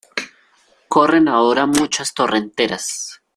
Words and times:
corren 0.89 1.27
ahora 1.27 1.67
muchas 1.67 2.15
torrenteras. 2.15 3.21